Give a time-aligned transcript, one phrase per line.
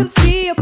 [0.00, 0.54] can see a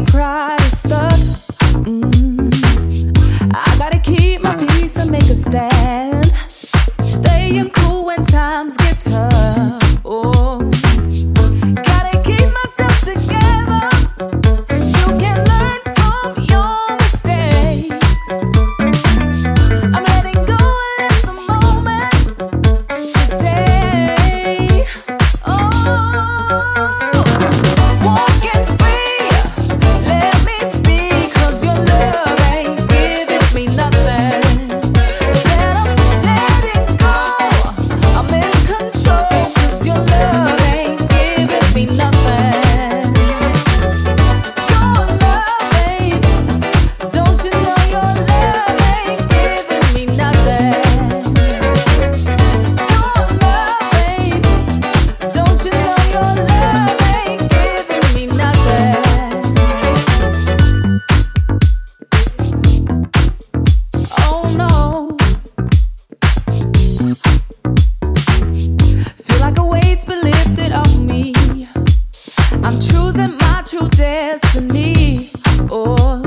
[73.11, 75.29] losing my true destiny.
[75.71, 76.21] Oh,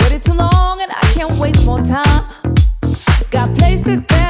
[0.00, 2.24] waited too long and I can't waste more time.
[3.30, 4.27] Got places that